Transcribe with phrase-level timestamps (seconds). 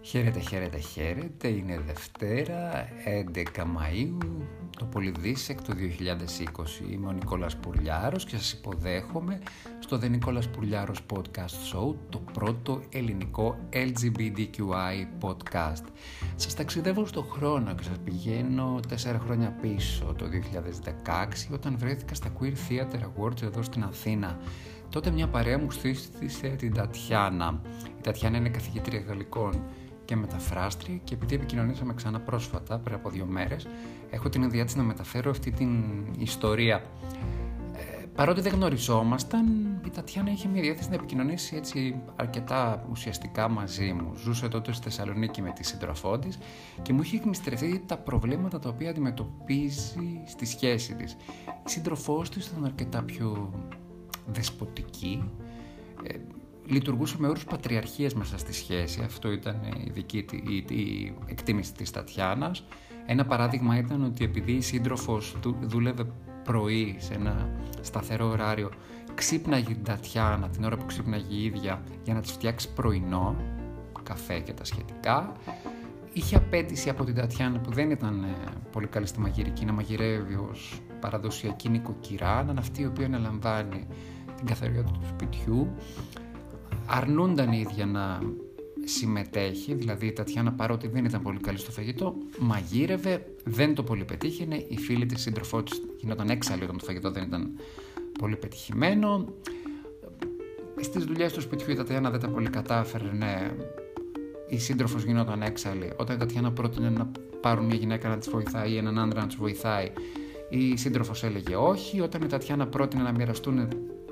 [0.00, 1.48] Χαίρετε, χαίρετε, χαίρετε.
[1.48, 4.46] Είναι Δευτέρα, 11 Μαΐου,
[4.76, 6.90] το Πολυδίσεκτο 2020.
[6.90, 9.38] Είμαι ο Νικόλας Πουρλιάρος και σας υποδέχομαι
[9.88, 15.84] στο The Νικόλας Πουρλιάρος Podcast Show, το πρώτο ελληνικό LGBTQI podcast.
[16.36, 22.28] Σας ταξιδεύω στο χρόνο και σας πηγαίνω τέσσερα χρόνια πίσω, το 2016, όταν βρέθηκα στα
[22.40, 24.38] Queer Theater Awards εδώ στην Αθήνα.
[24.88, 27.60] Τότε μια παρέα μου στήστησε την Τατιάνα.
[27.98, 29.62] Η Τατιάνα είναι καθηγήτρια γαλλικών
[30.04, 33.66] και μεταφράστρια και επειδή επικοινωνήσαμε ξανά πρόσφατα, πριν από δύο μέρες,
[34.10, 35.82] έχω την ιδιότητα να μεταφέρω αυτή την
[36.18, 36.82] ιστορία.
[38.18, 39.46] Ε, παρότι δεν γνωριζόμασταν,
[39.86, 44.14] η Τατιάνα είχε μια διάθεση να επικοινωνήσει έτσι αρκετά ουσιαστικά μαζί μου.
[44.16, 46.38] Ζούσε τότε στη Θεσσαλονίκη με τη σύντροφό της
[46.82, 51.12] και μου είχε εκμυστρευτεί τα προβλήματα τα οποία αντιμετωπίζει στη σχέση της.
[51.66, 53.52] Η σύντροφός της ήταν αρκετά πιο
[54.26, 55.30] δεσποτική,
[56.02, 56.14] ε,
[56.66, 59.02] λειτουργούσε με όρους πατριαρχίας μέσα στη σχέση.
[59.04, 62.64] Αυτό ήταν η, δική, η, η εκτίμηση της Τατιάνας.
[63.06, 66.06] Ένα παράδειγμα ήταν ότι επειδή η σύντροφος δούλευε
[66.48, 68.70] πρωί σε ένα σταθερό ωράριο,
[69.14, 73.36] ξύπναγε την Τατιάνα την ώρα που ξύπναγε η ίδια για να της φτιάξει πρωινό,
[74.02, 75.32] καφέ και τα σχετικά.
[76.12, 80.34] Είχε απέτηση από την Τατιάνα που δεν ήταν ε, πολύ καλή στη μαγειρική να μαγειρεύει
[80.50, 83.86] ως παραδοσιακή νοικοκυρά, να είναι αυτή η οποία αναλαμβάνει
[84.36, 85.74] την καθαριότητα του σπιτιού
[86.86, 88.18] αρνούνταν η ίδια να
[88.88, 94.04] συμμετέχει, δηλαδή η Τατιάνα παρότι δεν ήταν πολύ καλή στο φαγητό, μαγείρευε, δεν το πολύ
[94.04, 97.50] πετύχαινε, η φίλη της σύντροφό της γινόταν έξαλλη όταν το φαγητό δεν ήταν
[98.18, 99.34] πολύ πετυχημένο.
[100.80, 103.50] Στις δουλειές του σπιτιού η Τατιάνα δεν τα πολύ κατάφερε, ναι.
[104.48, 105.92] η σύντροφος γινόταν έξαλλη.
[105.96, 109.26] Όταν η Τατιάνα πρότεινε να πάρουν μια γυναίκα να τις βοηθάει ή έναν άντρα να
[109.26, 109.92] τους βοηθάει,
[110.48, 112.00] η σύντροφος έλεγε όχι.
[112.00, 113.68] Όταν η Τατιάνα πρότεινε να μοιραστούν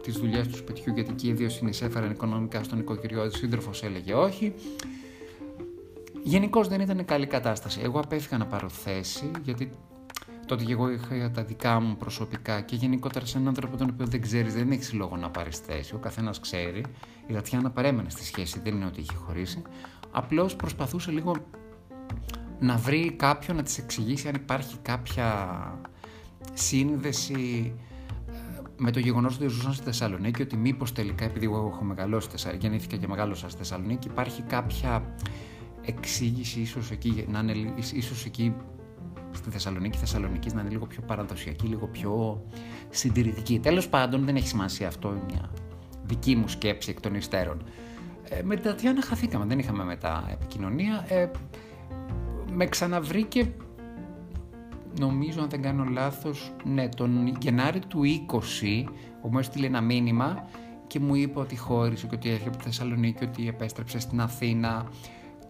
[0.06, 4.14] τις δουλειές του σπιτιού, γιατί και οι δύο συνεισέφεραν οικονομικά στον οικοκυριό, ο σύντροφος έλεγε
[4.14, 4.54] όχι.
[6.22, 7.80] Γενικώ δεν ήταν καλή κατάσταση.
[7.82, 9.70] Εγώ απέφυγα να πάρω θέση, γιατί
[10.46, 14.06] τότε και εγώ είχα τα δικά μου προσωπικά και γενικότερα σε έναν άνθρωπο τον οποίο
[14.06, 15.94] δεν ξέρεις, δεν έχεις λόγο να πάρεις θέση.
[15.94, 16.82] Ο καθένας ξέρει.
[17.26, 19.62] Η Τατιάνα παρέμενε στη σχέση, δεν είναι ότι είχε χωρίσει.
[20.10, 21.36] Απλώς προσπαθούσε λίγο
[22.60, 25.58] να βρει κάποιον να της εξηγήσει αν υπάρχει κάποια
[26.54, 27.72] σύνδεση
[28.78, 32.30] με το γεγονός ότι ζούσαν στη Θεσσαλονίκη, ότι μήπως τελικά, επειδή εγώ έχω μεγαλώσει στη
[32.30, 35.14] Θεσσαλονίκη, γεννήθηκα και μεγάλωσα στη Θεσσαλονίκη, υπάρχει κάποια
[35.82, 38.54] εξήγηση ίσως εκεί, να είναι ίσως εκεί
[39.32, 42.42] στη Θεσσαλονίκη, Θεσσαλονίκης να είναι λίγο πιο παραδοσιακή, λίγο πιο
[42.90, 43.58] συντηρητική.
[43.58, 45.50] Τέλος πάντων, δεν έχει σημασία αυτό, είναι μια
[46.04, 47.62] δική μου σκέψη εκ των υστέρων.
[48.28, 51.04] Ε, με την Τατιάνα χαθήκαμε, δεν είχαμε μετά επικοινωνία.
[51.08, 51.30] Ε,
[52.52, 53.52] με ξαναβρήκε
[54.98, 58.00] νομίζω αν δεν κάνω λάθος, ναι, τον Γενάρη του
[58.62, 58.84] 20
[59.30, 60.48] μου έστειλε ένα μήνυμα
[60.86, 64.86] και μου είπε ότι χώρισε και ότι έρχεται από τη Θεσσαλονίκη, ότι επέστρεψε στην Αθήνα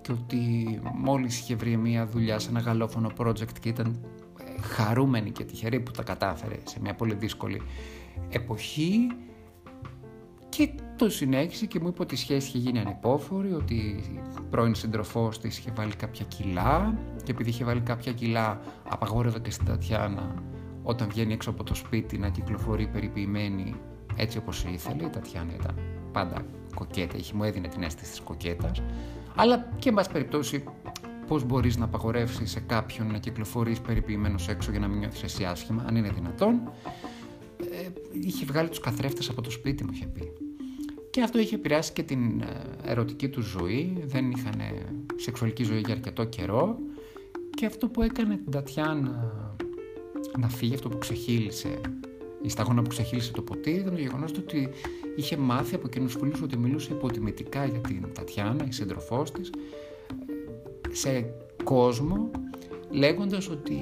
[0.00, 4.04] και ότι μόλις είχε βρει μια δουλειά σε ένα γαλλόφωνο project και ήταν
[4.40, 7.62] ε, χαρούμενη και τυχερή που τα κατάφερε σε μια πολύ δύσκολη
[8.28, 9.06] εποχή
[10.56, 14.74] και το συνέχισε και μου είπε ότι η σχέση είχε γίνει ανυπόφορη, ότι η πρώην
[14.74, 19.66] σύντροφό της είχε βάλει κάποια κιλά και επειδή είχε βάλει κάποια κιλά, απαγόρευε και στην
[19.66, 20.34] Τατιάνα
[20.82, 23.74] όταν βγαίνει έξω από το σπίτι να κυκλοφορεί περιποιημένη
[24.16, 25.04] έτσι όπως ήθελε.
[25.04, 25.74] Η Τατιάνα ήταν
[26.12, 26.42] πάντα
[26.74, 28.82] κοκέτα, είχε μου έδινε την αίσθηση της κοκέτας.
[29.34, 30.64] Αλλά και εν πάση περιπτώσει,
[31.26, 35.44] πώς μπορείς να απαγορεύσεις σε κάποιον να κυκλοφορείς περιποιημένος έξω για να μην νιώθεις εσύ
[35.44, 36.60] άσχημα, αν είναι δυνατόν.
[37.60, 40.45] Ε, είχε βγάλει τους καθρέφτες από το σπίτι μου, είχε πει.
[41.16, 42.46] Και αυτό είχε επηρεάσει και την ε,
[42.84, 44.02] ερωτική του ζωή.
[44.06, 44.60] Δεν είχαν
[45.16, 46.78] σεξουαλική ζωή για αρκετό καιρό.
[47.54, 49.32] Και αυτό που έκανε την Τατιάνα
[50.38, 51.80] να φύγει, αυτό που ξεχύλισε,
[52.42, 54.68] η σταγόνα που ξεχύλισε το ποτήρι, ήταν το γεγονός ότι
[55.16, 59.50] είχε μάθει από εκείνους φίλου ότι μιλούσε υποτιμητικά για την Τατιάνα, η σύντροφός της,
[60.90, 61.34] σε
[61.64, 62.30] κόσμο,
[62.90, 63.80] λέγοντας ότι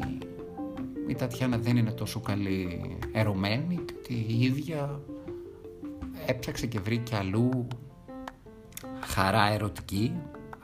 [1.07, 2.81] η Τατιάνα δεν είναι τόσο καλή
[3.13, 5.01] ερωμένη και ότι η ίδια
[6.27, 7.67] έπιαξε και βρήκε αλλού
[9.01, 10.15] χαρά ερωτική.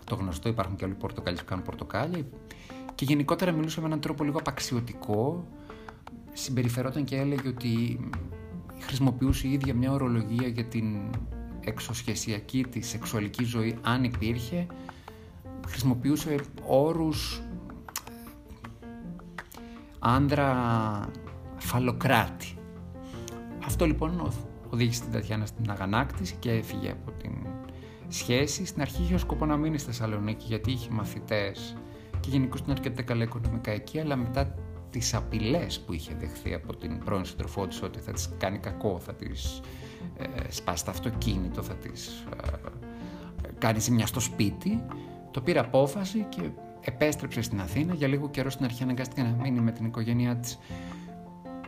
[0.05, 2.25] Το γνωστό υπάρχουν και άλλοι πορτοκάλι που κάνουν πορτοκάλια.
[2.95, 5.49] Και γενικότερα μιλούσε με έναν τρόπο λίγο απαξιωτικό.
[6.33, 8.01] Συμπεριφερόταν και έλεγε ότι
[8.81, 10.99] χρησιμοποιούσε η ίδια μια ορολογία για την
[11.61, 14.67] εξωσχεσιακή της σεξουαλική ζωή, αν υπήρχε.
[15.67, 16.37] Χρησιμοποιούσε
[16.67, 17.43] όρους
[19.99, 21.11] άνδρα
[21.57, 22.55] φαλοκράτη.
[23.65, 24.33] Αυτό λοιπόν
[24.71, 27.33] οδήγησε την Τατιάνα στην αγανάκτηση και έφυγε από την
[28.09, 28.67] σχέση.
[28.67, 31.77] Στην αρχή είχε σκοπό να μείνει στη Θεσσαλονίκη γιατί είχε μαθητές
[32.21, 34.55] και γενικώς ήταν αρκετά καλά οικονομικά εκεί, αλλά μετά
[34.91, 38.99] τις απειλές που είχε δεχθεί από την πρώην συντροφό της ότι θα της κάνει κακό,
[38.99, 39.61] θα της
[40.17, 42.25] ε, σπάσει το αυτοκίνητο, θα της
[43.43, 44.85] ε, κάνει ζημιά στο σπίτι,
[45.31, 46.43] το πήρε απόφαση και
[46.81, 47.95] επέστρεψε στην Αθήνα.
[47.95, 50.59] Για λίγο καιρό στην αρχή αναγκάστηκε να μείνει με την οικογένειά της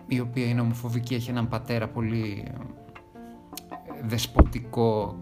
[0.06, 2.52] η οποία είναι ομοφοβική, έχει έναν πατέρα πολύ ε,
[4.02, 5.18] δεσποτικό,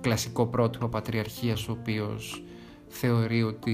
[0.00, 2.44] κλασικό πρότυπο πατριαρχίας ο οποίος
[2.88, 3.70] θεωρεί ότι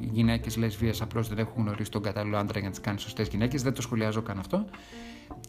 [0.00, 3.28] οι γυναίκες λεσβείες απλώς δεν έχουν γνωρίσει τον κατάλληλο άντρα για να τις κάνει σωστές
[3.28, 3.62] γυναίκες.
[3.62, 4.64] Δεν το σχολιάζω καν αυτό.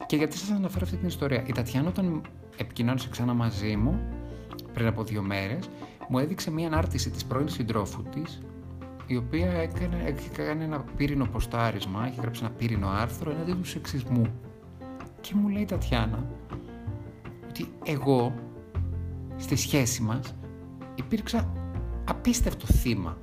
[0.06, 1.44] Και γιατί σας αναφέρω αυτή την ιστορία.
[1.45, 2.22] Η Τατιάνα όταν
[2.57, 4.00] επικοινώνησε ξανά μαζί μου
[4.74, 5.69] πριν από δύο μέρες
[6.10, 8.42] μου έδειξε μία ανάρτηση της πρώην συντρόφου της
[9.07, 14.25] η οποία έκανε, έκανε ένα πύρινο ποστάρισμα, έχει γράψει ένα πύρινο άρθρο εναντίον του σεξισμού.
[15.22, 16.60] Και μου λέει η Τατιάνα ότι
[17.83, 18.33] εγώ
[19.38, 20.36] στη σχέση μας
[20.95, 21.54] υπήρξα
[22.06, 23.22] απίστευτο θύμα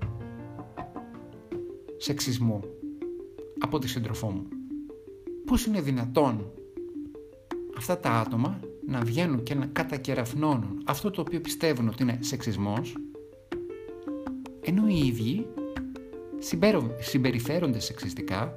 [1.97, 2.61] σεξισμού
[3.59, 4.47] από τη σύντροφό μου.
[5.45, 6.53] Πώς είναι δυνατόν
[7.77, 12.97] αυτά τα άτομα να βγαίνουν και να κατακεραφνώνουν αυτό το οποίο πιστεύουν ότι είναι σεξισμός
[14.61, 15.47] ενώ οι ίδιοι
[16.99, 18.55] συμπεριφέρονται σεξιστικά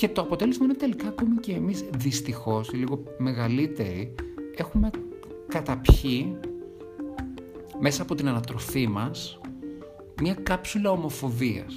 [0.00, 4.14] και το αποτέλεσμα είναι τελικά ακόμη και εμείς δυστυχώς, λίγο μεγαλύτεροι,
[4.56, 4.90] έχουμε
[5.48, 6.38] καταπιεί
[7.80, 9.40] μέσα από την ανατροφή μας
[10.20, 11.74] μια κάψουλα ομοφοβίας.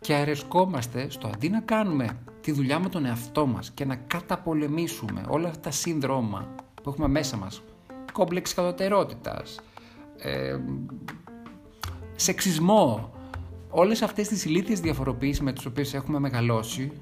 [0.00, 5.24] Και αρεσκόμαστε στο αντί να κάνουμε τη δουλειά με τον εαυτό μας και να καταπολεμήσουμε
[5.28, 7.62] όλα αυτά τα σύνδρομα που έχουμε μέσα μας,
[8.12, 9.60] κόμπλεξ κατωτερότητας,
[10.18, 10.58] ε,
[12.16, 13.12] σεξισμό,
[13.70, 16.92] όλες αυτές τις ηλίθιες διαφοροποιήσεις με τις οποίες έχουμε μεγαλώσει,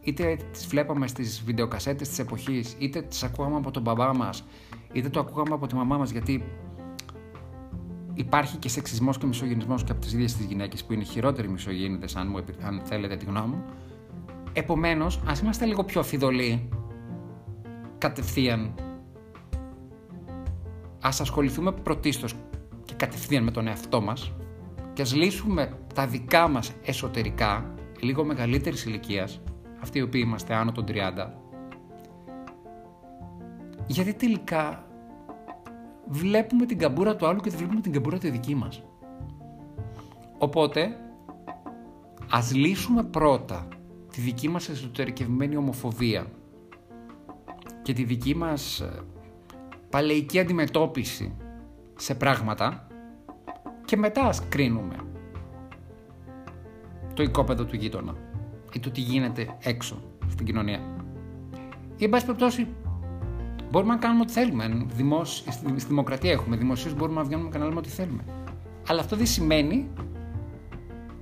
[0.00, 4.44] είτε τις βλέπαμε στις βιντεοκασέτες της εποχής, είτε τις ακούγαμε από τον μπαμπά μας,
[4.92, 6.44] είτε το ακούγαμε από τη μαμά μας, γιατί
[8.14, 12.16] υπάρχει και σεξισμός και μισογενισμός και από τις ίδιες τις γυναίκες που είναι χειρότεροι μισογεννητές,
[12.16, 13.64] αν, μου, αν θέλετε τη γνώμη μου.
[14.52, 16.68] Επομένως, ας είμαστε λίγο πιο αφιδωλοί,
[17.98, 18.74] κατευθείαν.
[21.00, 22.34] Ας ασχοληθούμε πρωτίστως
[22.84, 24.32] και κατευθείαν με τον εαυτό μας
[24.98, 29.40] και ας λύσουμε τα δικά μας εσωτερικά, λίγο μεγαλύτερης ηλικίας,
[29.80, 30.92] αυτοί οι οποίοι είμαστε άνω των 30,
[33.86, 34.84] γιατί τελικά
[36.06, 38.82] βλέπουμε την καμπούρα του άλλου και δεν βλέπουμε την καμπούρα τη δική μας.
[40.38, 40.96] Οπότε,
[42.30, 43.68] ας λύσουμε πρώτα
[44.12, 46.26] τη δική μας εσωτερικευμένη ομοφοβία
[47.82, 49.02] και τη δική μας ε,
[49.90, 51.36] παλαιική αντιμετώπιση
[51.96, 52.86] σε πράγματα
[53.88, 54.96] και μετά ας κρίνουμε
[57.14, 58.14] το οικόπεδο του γείτονα
[58.72, 60.80] ή το τι γίνεται έξω στην κοινωνία.
[61.96, 62.66] Ή εν πάση περιπτώσει
[63.70, 64.86] μπορούμε να κάνουμε ό,τι θέλουμε.
[64.94, 65.44] Δημόσ...
[65.76, 68.22] Στη δημοκρατία έχουμε δημοσίως μπορούμε να βγαίνουμε και να λέμε ό,τι θέλουμε.
[68.88, 69.88] Αλλά αυτό δεν σημαίνει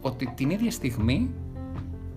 [0.01, 1.31] ότι την ίδια στιγμή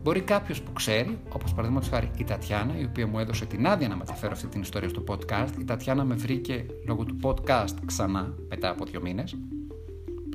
[0.03, 3.87] μπορεί κάποιος που ξέρει, όπως παραδείγματος χάρη η Τατιάνα, η οποία μου έδωσε την άδεια
[3.87, 5.59] να μεταφέρω αυτή την ιστορία στο podcast.
[5.59, 9.37] Η Τατιάνα με βρήκε λόγω του podcast ξανά μετά από δύο μήνες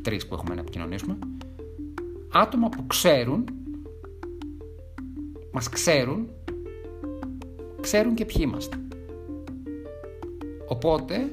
[0.05, 1.19] τρεις που έχουμε να επικοινωνήσουμε,
[2.33, 3.45] άτομα που ξέρουν,
[5.53, 6.29] μας ξέρουν,
[7.81, 8.77] ξέρουν και ποιοι είμαστε.
[10.67, 11.33] Οπότε,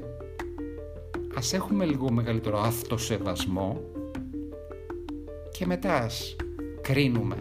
[1.35, 3.81] ας έχουμε λίγο μεγαλύτερο αυτοσεβασμό
[5.51, 6.35] και μετά ας
[6.81, 7.35] κρίνουμε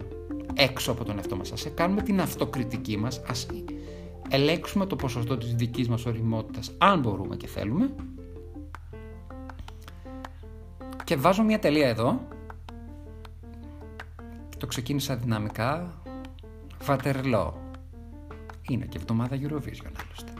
[0.53, 1.51] έξω από τον εαυτό μας.
[1.51, 3.47] Ας κάνουμε την αυτοκριτική μας, ας
[4.29, 7.95] ελέγξουμε το ποσοστό της δικής μας οριμότητας, αν μπορούμε και θέλουμε,
[11.11, 12.27] και βάζω μια τελεία εδώ.
[14.57, 16.01] Το ξεκίνησα δυναμικά.
[16.83, 17.61] Βατερλό.
[18.69, 20.33] Είναι και εβδομάδα Eurovision άλλωστε.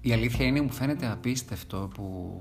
[0.00, 2.40] Η αλήθεια είναι μου φαίνεται απίστευτο που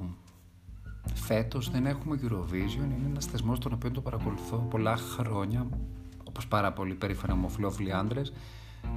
[1.14, 2.84] φέτος δεν έχουμε Eurovision.
[2.84, 5.68] Είναι ένας θεσμός τον οποίο το παρακολουθώ πολλά χρόνια
[6.36, 8.22] όπως πάρα πολλοί περήφανοι ομοφυλόφιλοι άντρε.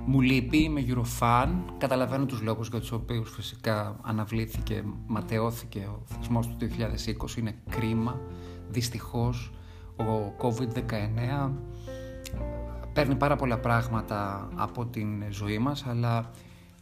[0.07, 6.47] Μου λείπει, είμαι Eurofan, καταλαβαίνω τους λόγους για τους οποίους φυσικά αναβλήθηκε, ματαιώθηκε ο θεσμός
[6.47, 8.21] του 2020, είναι κρίμα,
[8.69, 9.53] δυστυχώς
[9.97, 11.51] ο COVID-19
[12.93, 16.31] παίρνει πάρα πολλά πράγματα από την ζωή μας, αλλά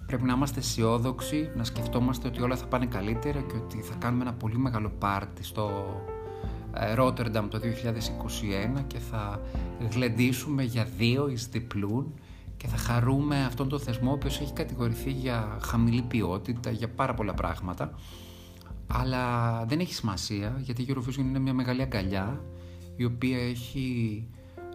[0.07, 4.23] πρέπει να είμαστε αισιόδοξοι, να σκεφτόμαστε ότι όλα θα πάνε καλύτερα και ότι θα κάνουμε
[4.23, 5.71] ένα πολύ μεγάλο πάρτι στο
[6.95, 7.61] Ρότερνταμ το
[8.79, 9.41] 2021 και θα
[9.91, 12.15] γλεντήσουμε για δύο εις διπλούν
[12.57, 17.15] και θα χαρούμε αυτόν τον θεσμό ο οποίος έχει κατηγορηθεί για χαμηλή ποιότητα, για πάρα
[17.15, 17.91] πολλά πράγματα
[18.87, 22.41] αλλά δεν έχει σημασία γιατί η Eurovision είναι μια μεγάλη αγκαλιά
[22.97, 24.29] η οποία έχει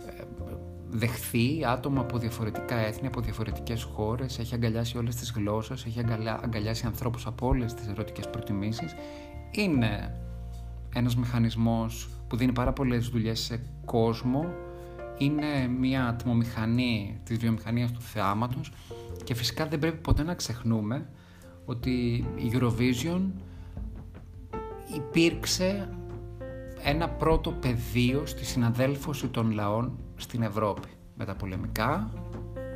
[0.05, 0.23] ε,
[0.89, 5.99] δεχθεί άτομα από διαφορετικά έθνη, από διαφορετικές χώρες, έχει αγκαλιάσει όλες τις γλώσσες, έχει
[6.41, 8.95] αγκαλιάσει ανθρώπους από όλες τις ερωτικές προτιμήσεις.
[9.51, 10.21] Είναι
[10.95, 14.45] ένας μηχανισμός που δίνει πάρα πολλές δουλειές σε κόσμο,
[15.17, 18.71] είναι μια ατμομηχανή της βιομηχανίας του θεάματος
[19.23, 21.09] και φυσικά δεν πρέπει ποτέ να ξεχνούμε
[21.65, 21.91] ότι
[22.35, 23.21] η Eurovision
[24.95, 25.89] υπήρξε
[26.83, 30.87] ένα πρώτο πεδίο στη συναδέλφωση των λαών στην Ευρώπη.
[31.15, 32.11] Με τα πολεμικά,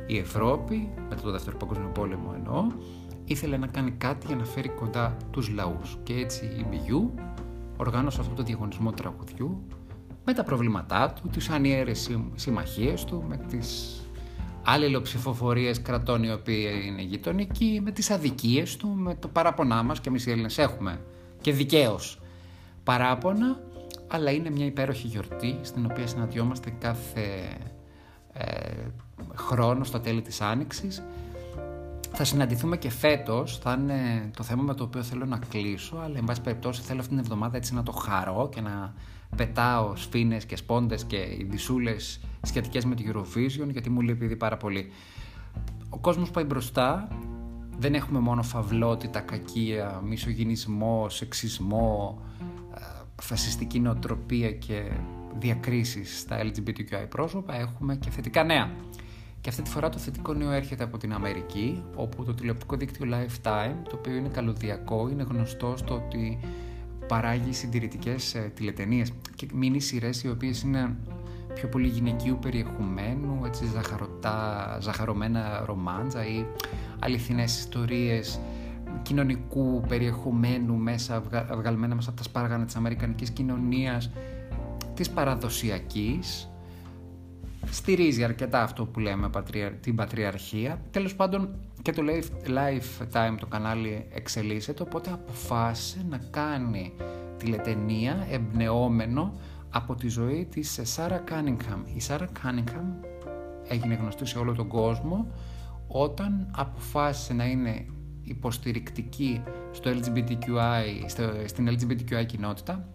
[0.06, 2.66] η Ευρώπη, μετά το Δεύτερο Παγκόσμιο Πόλεμο εννοώ,
[3.24, 5.98] ήθελε να κάνει κάτι για να φέρει κοντά τους λαούς.
[6.02, 7.20] Και έτσι η BU
[7.76, 9.66] οργάνωσε αυτό το διαγωνισμό τραγουδιού
[10.24, 14.00] με τα προβλήματά του, τις ανιέρες συμμαχίες του, με τις
[14.64, 20.08] αλληλοψηφοφορίες κρατών οι οποίοι είναι γειτονικοί, με τις αδικίες του, με το παράπονά μας και
[20.08, 21.00] εμείς οι Έλληνες έχουμε
[21.40, 22.20] και δικαίως
[22.84, 23.60] παράπονα,
[24.06, 27.56] αλλά είναι μια υπέροχη γιορτή στην οποία συναντιόμαστε κάθε
[28.32, 28.72] ε,
[29.34, 31.02] χρόνο στα τέλη της Άνοιξης.
[32.12, 36.18] Θα συναντηθούμε και φέτος, θα είναι το θέμα με το οποίο θέλω να κλείσω, αλλά
[36.18, 38.94] εν πάση περιπτώσει θέλω αυτήν την εβδομάδα έτσι να το χαρώ και να
[39.36, 44.56] πετάω σφήνες και σπόντες και ειδισούλες σχετικές με τη Eurovision γιατί μου λείπει ήδη πάρα
[44.56, 44.92] πολύ.
[45.88, 47.08] Ο κόσμος πάει μπροστά,
[47.78, 52.22] δεν έχουμε μόνο φαυλότητα, κακία, μισογυνισμό, σεξισμό,
[52.74, 52.80] ε,
[53.22, 54.90] φασιστική νοοτροπία και
[55.38, 58.70] διακρίσεις στα LGBTQI πρόσωπα, έχουμε και θετικά νέα.
[59.46, 63.06] Και αυτή τη φορά το θετικό νέο έρχεται από την Αμερική, όπου το τηλεοπτικό δίκτυο
[63.10, 66.38] Lifetime, το οποίο είναι καλωδιακό, είναι γνωστό στο ότι
[67.08, 70.96] παράγει συντηρητικές ε, τηλετενίες και μίνι σειρέ οι οποίες είναι
[71.54, 76.46] πιο πολύ γυναικείου περιεχομένου, έτσι ζαχαρωτά, ζαχαρωμένα ρομάντζα ή
[76.98, 78.40] αληθινές ιστορίες
[79.02, 81.22] κοινωνικού περιεχομένου μέσα,
[81.56, 84.10] βγαλμένα μέσα από τα σπάργανα της αμερικανικής κοινωνίας,
[84.94, 86.50] της παραδοσιακής.
[87.76, 89.30] Στηρίζει αρκετά αυτό που λέμε
[89.80, 90.80] την πατριαρχία.
[90.90, 92.02] Τέλος πάντων και το
[92.46, 96.92] Lifetime το κανάλι εξελίσσεται, οπότε αποφάσισε να κάνει
[97.36, 99.34] τηλετενία εμπνεόμενο
[99.70, 101.82] από τη ζωή της Σάρα Κάνιγχαμ.
[101.94, 102.92] Η Σάρα Κάνιγχαμ
[103.68, 105.32] έγινε γνωστή σε όλο τον κόσμο
[105.86, 107.86] όταν αποφάσισε να είναι
[108.22, 112.88] υποστηρικτική στο LGBTQI, στο, στην LGBTQI κοινότητα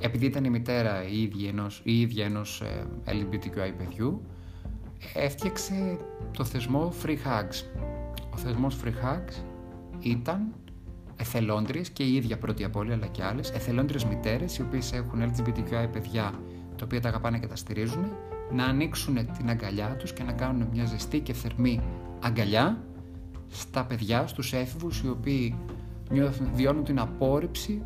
[0.00, 4.22] επειδή ήταν η μητέρα η ίδια ενός, η ίδια ενός ε, LGBTQI παιδιού
[5.14, 5.98] έφτιαξε
[6.36, 7.80] το θεσμό Free Hugs.
[8.34, 9.42] Ο θεσμός Free Hugs
[10.00, 10.54] ήταν
[11.16, 15.88] εθελόντριες και η ίδια πρώτη απ' αλλά και άλλες εθελόντριες μητέρες οι οποίες έχουν LGBTQI
[15.92, 16.32] παιδιά
[16.76, 18.04] τα οποία τα αγαπάνε και τα στηρίζουν
[18.52, 21.80] να ανοίξουν την αγκαλιά τους και να κάνουν μια ζεστή και θερμή
[22.20, 22.84] αγκαλιά
[23.48, 25.56] στα παιδιά, στους έφηβους οι οποίοι
[26.54, 27.82] βιώνουν την απόρριψη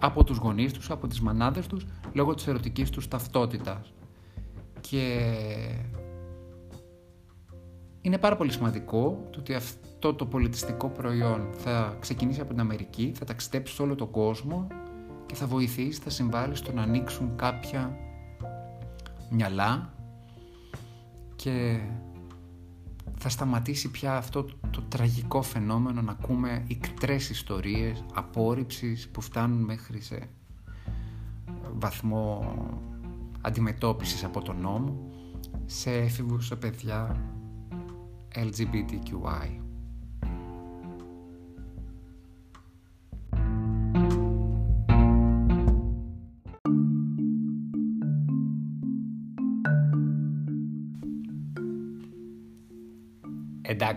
[0.00, 3.92] από τους γονείς τους, από τις μανάδες τους λόγω της ερωτικής τους ταυτότητας.
[4.80, 5.28] Και
[8.00, 13.12] είναι πάρα πολύ σημαντικό το ότι αυτό το πολιτιστικό προϊόν θα ξεκινήσει από την Αμερική,
[13.18, 14.66] θα ταξιδέψει σε όλο τον κόσμο
[15.26, 17.96] και θα βοηθήσει, θα συμβάλλει στο να ανοίξουν κάποια
[19.30, 19.92] μυαλά
[21.36, 21.80] και
[23.18, 30.00] θα σταματήσει πια αυτό το, τραγικό φαινόμενο να ακούμε ικτρές ιστορίες απόρριψης που φτάνουν μέχρι
[30.00, 30.28] σε
[31.72, 32.54] βαθμό
[33.40, 35.10] αντιμετώπισης από τον νόμο
[35.66, 37.16] σε έφηβους, σε παιδιά
[38.34, 39.67] LGBTQI.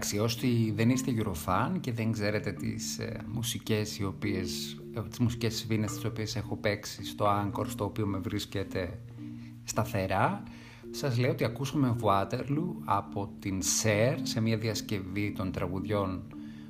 [0.04, 5.20] Εντάξει, όσοι δεν είστε Eurofan και δεν ξέρετε τις ε, μουσικές οι οποίες, ε, τις
[5.20, 9.00] μουσικές σβήνες τις οποίες έχω παίξει στο Anchor, στο οποίο με βρίσκεται
[9.64, 10.44] σταθερά,
[10.92, 16.24] σας λέω ότι ακούσαμε Waterloo από την Cher σε μια διασκευή των τραγουδιών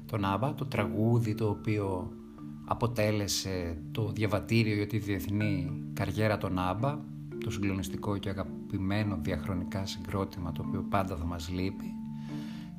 [0.06, 2.12] των Άβα, το τραγούδι το οποίο
[2.66, 7.00] αποτέλεσε το διαβατήριο για τη διεθνή καριέρα των Άμπα,
[7.44, 11.96] το συγκλονιστικό και αγαπημένο διαχρονικά συγκρότημα το οποίο πάντα θα μας λείπει.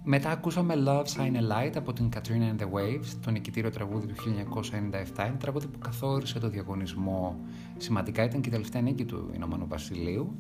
[0.05, 4.07] Μετά ακούσαμε Love Sign a Light από την Katrina and the Waves, το νικητήριο τραγούδι
[4.07, 7.41] του 1997, ένα τραγούδι που καθόρισε το διαγωνισμό
[7.77, 10.37] σημαντικά, ήταν και η τελευταία νίκη του Ηνωμένου Βασιλείου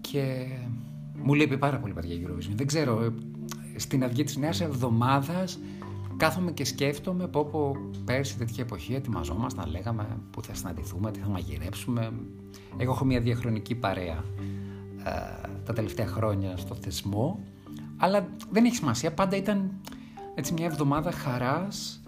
[0.00, 0.46] και
[1.22, 2.52] μου λείπει πάρα πολύ παιδιά Eurovision.
[2.54, 3.12] Δεν ξέρω,
[3.76, 5.58] στην αυγή της νέας εβδομάδας
[6.16, 11.28] κάθομαι και σκέφτομαι πω πω πέρσι τέτοια εποχή ετοιμαζόμασταν, λέγαμε που θα συναντηθούμε, τι θα
[11.28, 12.12] μαγειρέψουμε.
[12.76, 14.24] Εγώ έχω μια διαχρονική παρέα
[15.04, 17.44] ε, τα τελευταία χρόνια στο θεσμό,
[17.96, 19.70] αλλά δεν έχει σημασία, πάντα ήταν
[20.34, 22.02] έτσι μια εβδομάδα χαράς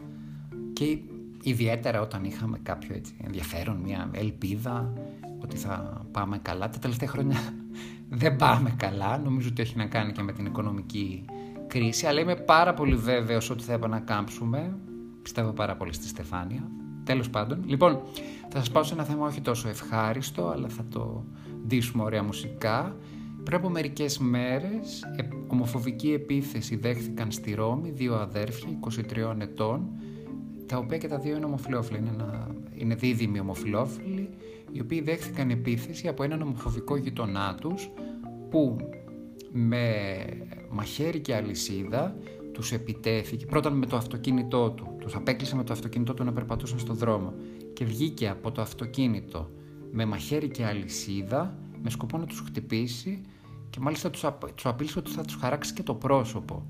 [0.72, 0.98] και
[1.42, 4.92] ιδιαίτερα όταν είχαμε κάποιο έτσι ενδιαφέρον, μια ελπίδα,
[5.42, 6.68] ότι θα πάμε καλά.
[6.68, 7.36] Τα τελευταία χρόνια
[8.22, 9.18] δεν πάμε καλά.
[9.18, 11.24] Νομίζω ότι έχει να κάνει και με την οικονομική
[11.66, 12.06] κρίση.
[12.06, 14.76] Αλλά είμαι πάρα πολύ βέβαιος ότι θα επανακάμψουμε.
[15.22, 16.70] Πιστεύω πάρα πολύ στη Στεφάνια.
[17.04, 17.62] Τέλος πάντων.
[17.66, 18.00] Λοιπόν,
[18.48, 21.24] θα σας πάω σε ένα θέμα όχι τόσο ευχάριστο, αλλά θα το
[21.66, 22.96] ντύσουμε ωραία μουσικά.
[23.44, 28.68] Πριν από μερικές μέρες, ε, ομοφοβική επίθεση δέχθηκαν στη Ρώμη δύο αδέρφια
[29.30, 29.90] 23 ετών,
[30.66, 34.28] τα οποία και τα δύο είναι ομοφιλόφιλοι, είναι, ένα, είναι δίδυμοι ομοφιλόφιλοι,
[34.72, 37.90] οι οποίοι δέχθηκαν επίθεση από έναν ομοφοβικό γειτονά τους,
[38.50, 38.76] που
[39.52, 39.86] με
[40.70, 42.16] μαχαίρι και αλυσίδα
[42.52, 46.78] τους επιτέθηκε, πρώτα με το αυτοκίνητό του, τους απέκλεισε με το αυτοκίνητό του να περπατούσαν
[46.78, 47.34] στον δρόμο.
[47.72, 49.50] Και βγήκε από το αυτοκίνητο
[49.90, 53.20] με μαχαίρι και αλυσίδα με σκοπό να τους χτυπήσει
[53.70, 56.66] και μάλιστα τους, τους απείλησε ότι θα τους χαράξει και το πρόσωπο.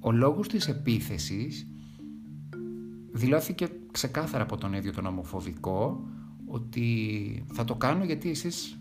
[0.00, 1.66] Ο λόγος της επίθεσης
[3.12, 6.08] δηλώθηκε ξεκάθαρα από τον ίδιο τον ομοφοβικό
[6.46, 8.78] ότι θα το κάνω γιατί εσείς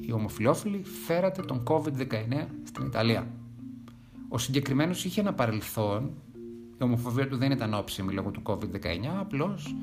[0.00, 3.30] οι ομοφιλόφιλοι φέρατε τον COVID-19 στην Ιταλία.
[4.28, 6.10] Ο συγκεκριμένος είχε ένα παρελθόν,
[6.80, 8.58] η ομοφοβία του δεν ήταν όψιμη λόγω του COVID-19,
[9.20, 9.74] απλώς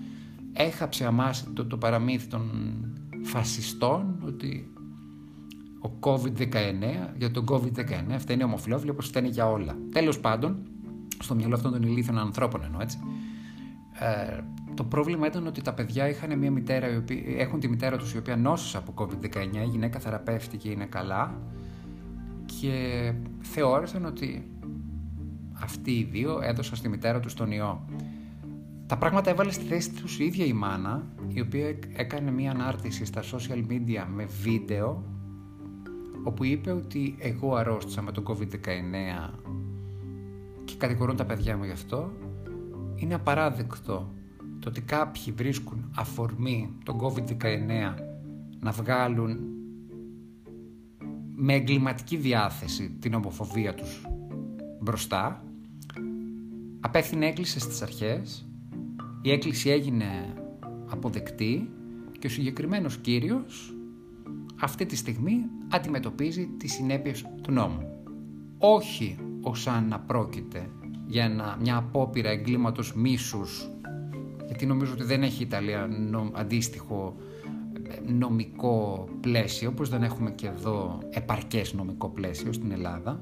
[0.54, 2.52] έχαψε αμάς το, το παραμύθι των
[3.24, 4.74] φασιστών ότι
[5.82, 6.54] ο COVID-19,
[7.18, 9.78] για τον COVID-19 αυτά είναι ομοφυλόφιλοι όπως φταίνει για όλα.
[9.92, 10.58] Τέλος πάντων,
[11.20, 13.00] στο μυαλό αυτών των ηλίθιων ανθρώπων εννοώ έτσι,
[14.00, 14.40] ε,
[14.74, 18.14] το πρόβλημα ήταν ότι τα παιδιά είχαν μια μητέρα, η οποία, έχουν τη μητέρα τους
[18.14, 21.42] η οποία νόσησε από COVID-19, η γυναίκα θεραπεύτηκε, είναι καλά
[22.46, 24.52] και θεώρησαν ότι
[25.62, 27.86] αυτοί οι δύο έδωσαν στη μητέρα τους τον ιό.
[28.86, 33.06] Τα πράγματα έβαλε στη θέση τους η ίδια η μάνα, η οποία έκανε μια ανάρτηση
[33.06, 35.04] στα social media με βίντεο,
[36.30, 39.30] όπου είπε ότι εγώ αρρώστησα με τον COVID-19
[40.64, 42.12] και κατηγορούν τα παιδιά μου γι' αυτό.
[42.96, 44.14] Είναι απαράδεκτο
[44.60, 47.94] το ότι κάποιοι βρίσκουν αφορμή τον COVID-19
[48.60, 49.38] να βγάλουν
[51.36, 54.08] με εγκληματική διάθεση την ομοφοβία τους
[54.80, 55.44] μπροστά.
[56.80, 58.48] Απέφθηνε έκκληση στις αρχές
[59.22, 60.34] η έκκληση έγινε
[60.90, 61.70] αποδεκτή
[62.20, 63.76] και ο συγκεκριμένος κύριος
[64.62, 68.04] αυτή τη στιγμή αντιμετωπίζει τις συνέπειες του νόμου.
[68.58, 70.70] Όχι ως αν να πρόκειται
[71.08, 73.70] για μια απόπειρα εγκλήματος μίσους
[74.46, 75.90] γιατί νομίζω ότι δεν έχει η Ιταλία
[76.34, 77.16] αντίστοιχο
[77.90, 83.20] ε, νομικό πλαίσιο όπως δεν έχουμε και εδώ επαρκές νομικό πλαίσιο στην Ελλάδα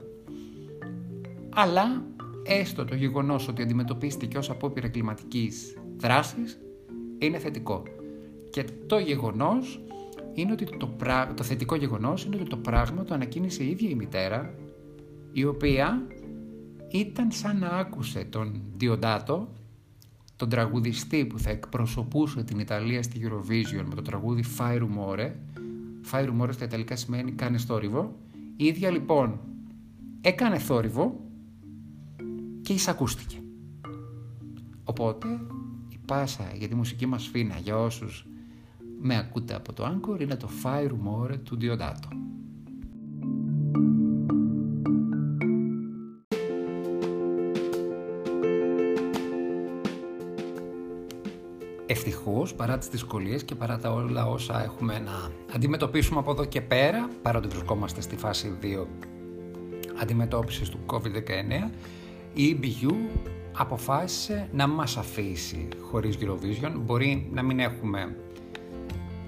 [1.54, 2.06] αλλά
[2.44, 6.60] έστω το γεγονός ότι αντιμετωπίστηκε ως απόπειρα κλιματικής δράσης
[7.18, 7.84] είναι θετικό.
[8.50, 9.82] Και το γεγονός
[10.38, 10.96] είναι ότι το,
[11.36, 14.54] το θετικό γεγονός είναι ότι το πράγμα το ανακοίνησε η ίδια η μητέρα
[15.32, 16.08] η οποία
[16.92, 19.54] ήταν σαν να άκουσε τον Διοντάτο
[20.36, 25.32] τον τραγουδιστή που θα εκπροσωπούσε την Ιταλία στη Eurovision με το τραγούδι Fire Rumore.
[26.12, 28.16] Fire Rumore στα Ιταλικά σημαίνει κάνει θόρυβο
[28.56, 29.40] η ίδια λοιπόν
[30.22, 31.20] έκανε θόρυβο
[32.62, 33.38] και εισακούστηκε.
[34.84, 35.28] Οπότε
[36.06, 38.28] πάσα για τη μουσική μας φίνα για όσους
[39.00, 42.18] με ακούτε από το Anchor είναι το Fire Rumore του Diodato.
[51.90, 56.62] Ευτυχώς, παρά τις δυσκολίες και παρά τα όλα όσα έχουμε να αντιμετωπίσουμε από εδώ και
[56.62, 58.88] πέρα, παρότι βρισκόμαστε στη φάση 2
[60.02, 61.70] αντιμετώπισης του COVID-19,
[62.34, 62.94] η EBU
[63.58, 66.72] αποφάσισε να μας αφήσει χωρίς Eurovision.
[66.80, 68.16] Μπορεί να μην έχουμε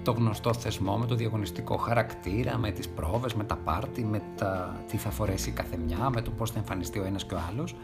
[0.04, 4.82] το γνωστό θεσμό με το διαγωνιστικό χαρακτήρα, με τις πρόβες, με τα πάρτι, με τα,
[4.88, 7.76] τι θα φορέσει η καθεμιά, με το πώς θα εμφανιστεί ο ένας και ο άλλος.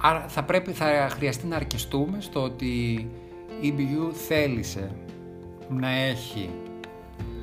[0.00, 2.66] Άρα θα, πρέπει, θα χρειαστεί να αρκεστούμε στο ότι
[3.60, 4.90] η EBU θέλησε
[5.68, 6.50] να έχει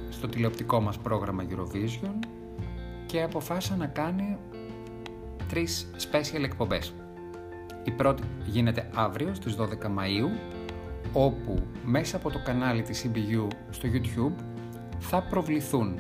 [0.10, 2.28] στο τηλεοπτικό μας πρόγραμμα Eurovision
[3.06, 4.38] και αποφάσισε να κάνει
[5.50, 6.94] τρεις special εκπομπές.
[7.84, 10.30] Η πρώτη γίνεται αύριο στις 12 Μαΐου,
[11.14, 14.44] όπου μέσα από το κανάλι της CBU στο YouTube
[15.00, 16.00] θα προβληθούν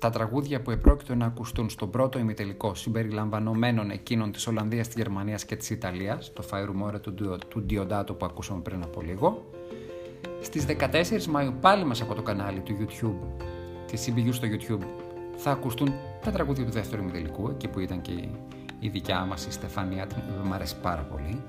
[0.00, 5.44] τα τραγούδια που επρόκειτο να ακουστούν στον πρώτο ημιτελικό συμπεριλαμβανομένων εκείνων της Ολλανδίας, της Γερμανίας
[5.44, 9.50] και της Ιταλίας, το Fire Rumore του, του Diodato που ακούσαμε πριν από λίγο.
[10.40, 13.44] Στις 14 Μαΐου πάλι μέσα από το κανάλι του YouTube,
[13.86, 14.84] της CBU στο YouTube,
[15.36, 15.92] θα ακουστούν
[16.24, 18.28] τα τραγούδια του δεύτερου ημιτελικού, εκεί που ήταν και
[18.80, 21.42] η δικιά μας η Στεφανία, την οποία μου αρέσει πάρα πολύ,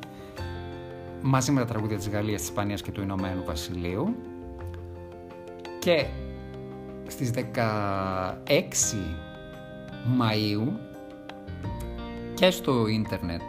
[1.27, 4.15] μαζί με τα τραγούδια της Γαλλίας, της Ισπανίας και του Ηνωμένου Βασιλείου
[5.79, 6.05] και
[7.07, 7.41] στις 16
[10.19, 10.67] Μαΐου
[12.33, 13.41] και στο ίντερνετ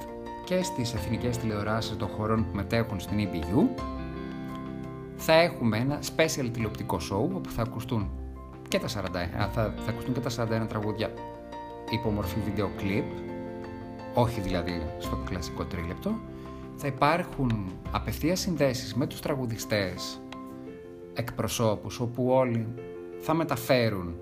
[0.45, 3.83] και στις εθνικές τηλεοράσεις των χωρών που μετέχουν στην EBU
[5.17, 8.11] θα έχουμε ένα special τηλεοπτικό show όπου θα ακουστούν
[8.69, 8.91] και τα 41,
[9.53, 10.31] θα, θα ακουστούν και τα
[10.65, 11.13] 41 τραγούδια
[11.91, 13.05] υπό μορφή βίντεο κλιπ,
[14.15, 16.15] όχι δηλαδή στο κλασικό τρίλεπτο.
[16.77, 20.21] Θα υπάρχουν απευθείας συνδέσεις με τους τραγουδιστές
[21.15, 22.67] εκπροσώπους όπου όλοι
[23.21, 24.15] θα μεταφέρουν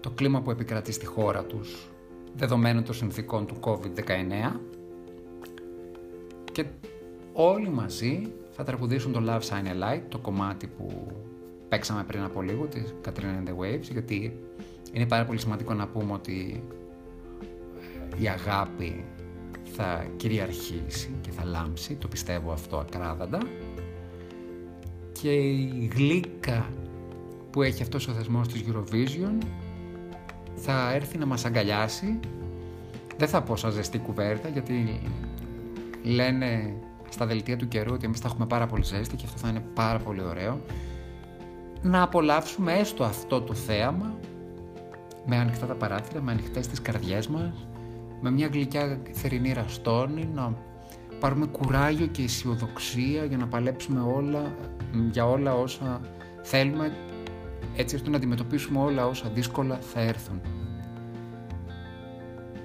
[0.00, 1.90] το κλίμα που επικρατεί στη χώρα τους
[2.34, 4.58] δεδομένων των συνθήκων του COVID-19.
[6.52, 6.64] Και
[7.32, 11.06] όλοι μαζί θα τραγουδήσουν το Love Sign a Light, το κομμάτι που
[11.68, 14.38] παίξαμε πριν από λίγο, τη Katrina and the Waves, γιατί
[14.92, 16.62] είναι πάρα πολύ σημαντικό να πούμε ότι
[18.18, 19.04] ε, η αγάπη
[19.80, 23.38] θα κυριαρχήσει και θα λάμψει, το πιστεύω αυτό ακράδαντα.
[25.20, 26.66] Και η γλύκα
[27.50, 29.44] που έχει αυτός ο θεσμός της Eurovision
[30.54, 32.20] θα έρθει να μας αγκαλιάσει.
[33.16, 35.00] Δεν θα πω σαν ζεστή κουβέρτα γιατί
[36.02, 36.74] λένε
[37.08, 39.62] στα δελτία του καιρού ότι εμείς θα έχουμε πάρα πολύ ζέστη και αυτό θα είναι
[39.74, 40.60] πάρα πολύ ωραίο.
[41.82, 44.14] Να απολαύσουμε έστω αυτό το θέαμα
[45.26, 47.68] με ανοιχτά τα παράθυρα, με ανοιχτές τις καρδιές μας
[48.20, 50.56] με μια γλυκιά θερινή ραστόνη να
[51.20, 54.54] πάρουμε κουράγιο και αισιοδοξία για να παλέψουμε όλα
[55.10, 56.00] για όλα όσα
[56.42, 56.92] θέλουμε
[57.76, 60.40] έτσι ώστε να αντιμετωπίσουμε όλα όσα δύσκολα θα έρθουν.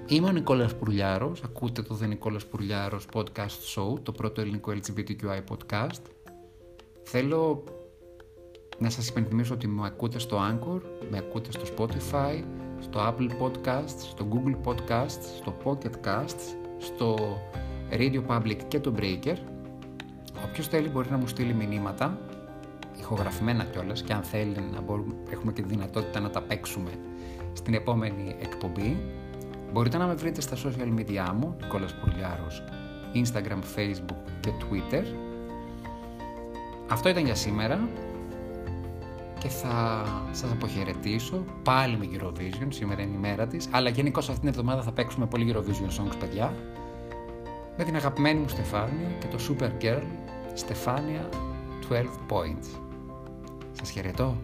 [0.06, 5.40] Είμαι ο Νικόλας Πουρλιάρος, ακούτε το The Νικόλας Πουρλιάρος Podcast Show, το πρώτο ελληνικό LGBTQI
[5.50, 6.02] podcast.
[7.02, 7.64] Θέλω
[8.78, 12.44] να σας υπενθυμίσω ότι με ακούτε στο Anchor, με ακούτε στο Spotify,
[12.80, 17.16] στο Apple Podcasts, στο Google Podcasts, στο Pocket Casts, στο
[17.90, 19.36] Radio Public και το Breaker.
[20.48, 22.18] Όποιος θέλει μπορεί να μου στείλει μηνύματα,
[22.98, 26.90] ηχογραφημένα κιόλας και αν θέλει να μπορούμε, έχουμε και τη δυνατότητα να τα παίξουμε
[27.52, 28.96] στην επόμενη εκπομπή.
[29.72, 32.64] Μπορείτε να με βρείτε στα social media μου, Νικόλας Πουρλιάρος,
[33.14, 35.04] Instagram, Facebook και Twitter.
[36.88, 37.88] Αυτό ήταν για σήμερα
[39.44, 44.38] και θα σας αποχαιρετήσω πάλι με Eurovision, σήμερα είναι η μέρα της, αλλά γενικώ αυτήν
[44.38, 46.54] την εβδομάδα θα παίξουμε πολύ Eurovision songs, παιδιά,
[47.76, 50.02] με την αγαπημένη μου Στεφάνια και το Super Girl
[50.54, 51.28] Στεφάνια
[51.90, 51.94] 12
[52.28, 52.80] Points.
[53.72, 54.36] Σας χαιρετώ.